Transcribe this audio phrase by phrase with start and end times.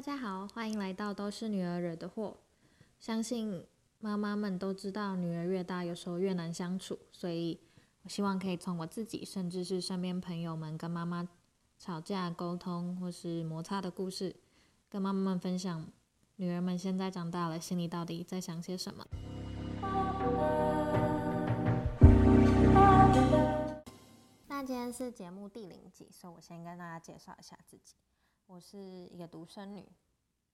[0.00, 2.38] 大家好，欢迎来到都是女儿惹的祸。
[2.98, 3.66] 相信
[3.98, 7.60] 妈妈们都知道，女儿越大，有时候越难相处，所以
[8.04, 11.28] 我希望可以从我自己，甚至是身边朋友们跟妈妈
[11.78, 14.34] 吵架、沟通或是摩擦的故事，
[14.88, 15.86] 跟妈妈们分享，
[16.36, 19.06] 女儿们现在长大了，心里到底在想些什么。
[24.48, 27.96] 那今天是节目第零集，所以我先跟大家介绍一下自己。
[28.50, 29.88] 我是一个独生女，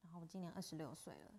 [0.03, 1.31] 然后我今年二十六岁了。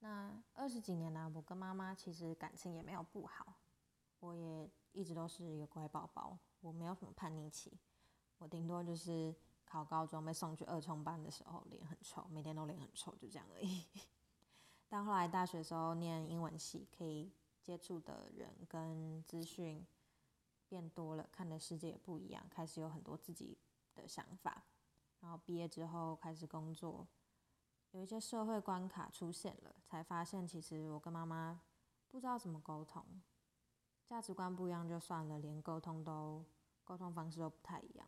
[0.00, 3.54] 那二十几年来，我跟妈妈其实感情也没有不好，
[4.18, 7.78] 我也一直都是一个乖宝宝，我没有什么叛逆期。
[8.38, 9.32] 我顶多就是
[9.64, 13.84] 考高中被送去二重班的时候脸很臭，每天都脸很臭，就这样而已。
[14.90, 17.30] 但后来大学时候念英文系，可以
[17.62, 19.86] 接触的人跟资讯
[20.68, 23.56] 变多了，看的世界也不一样，开始有很多自己
[23.94, 24.64] 的想法。
[25.24, 27.08] 然后毕业之后开始工作，
[27.92, 31.62] 有一些社会关卡出现了，才发现其实我跟妈妈
[32.10, 33.02] 不知道怎么沟通，
[34.04, 36.44] 价值观不一样就算了，连沟通都
[36.84, 38.06] 沟通方式都不太一样，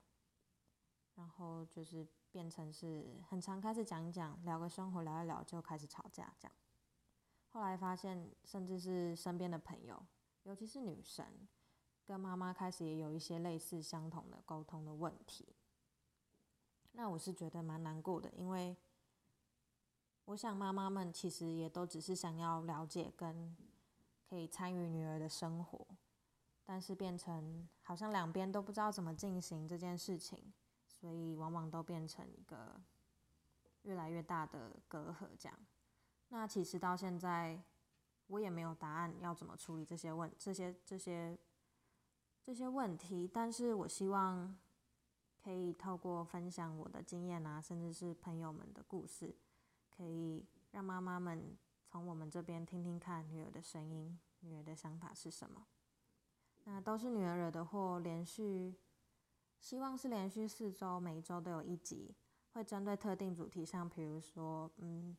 [1.14, 6.54] 然后就是变成是很常开始讲一讲，聊个生活聊一聊就开始吵架这样。
[7.48, 10.04] 后来发现，甚至是身边的朋友，
[10.42, 11.48] 尤其是女生，
[12.04, 15.56] 跟妈妈开始也有一些类似相同的沟通的问题。
[16.98, 18.74] 那我是觉得蛮难过的，因为
[20.24, 23.54] 我想妈妈们其实也都只是想要了解跟
[24.26, 25.86] 可以参与女儿的生活，
[26.64, 30.54] 但是变成好像两边都不知道怎么进行这件事情，
[30.88, 32.80] 所以往往都变成一个
[33.82, 35.28] 越来越大的隔阂。
[35.38, 35.58] 这样，
[36.30, 37.62] 那其实到现在
[38.28, 41.38] 我也没有答案要怎么处理这些问这些这些
[42.42, 44.56] 这些问题，但是我希望。
[45.46, 49.32] 可以透过分享我的经验啊，甚至是朋友们的故事，
[49.96, 55.64] 可以让妈妈们从我们这边听听看女儿的声音，女儿的想法是什么。
[56.64, 58.74] 那都是女儿惹的祸，连续
[59.60, 62.16] 希望是连续四周，每一周都有一集，
[62.50, 65.16] 会针对特定主题，像比如说，嗯，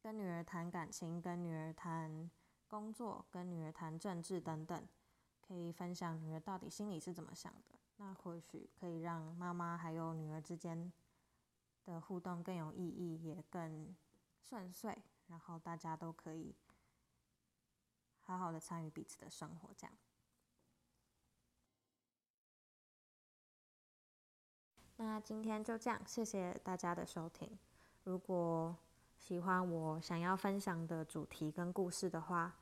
[0.00, 2.30] 跟女儿谈感情，跟女儿谈
[2.66, 4.88] 工作，跟女儿谈政治等等，
[5.46, 7.78] 可以分享女儿到底心里是怎么想的。
[8.02, 10.90] 那或许可以让妈妈还有女儿之间
[11.84, 13.94] 的互动更有意义，也更
[14.42, 14.96] 顺遂，
[15.26, 16.54] 然后大家都可以
[18.22, 19.68] 好好的参与彼此的生活。
[19.76, 19.94] 这样，
[24.96, 27.58] 那今天就这样，谢谢大家的收听。
[28.04, 28.74] 如果
[29.18, 32.56] 喜欢我想要分享的主题跟故事的话，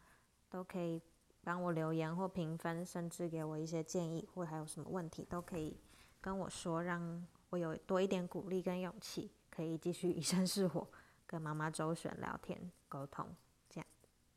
[0.51, 1.01] 都可以。
[1.43, 5.77] 帮我留言或评分甚至给我一些建议或还有什么问题都可以
[6.21, 10.87] 跟我说让我有多一点鼓励跟勇气可以继续以身试火
[11.27, 13.27] 跟妈妈周旋聊天沟通
[13.69, 13.87] 这样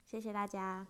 [0.06, 0.88] 谢谢大家。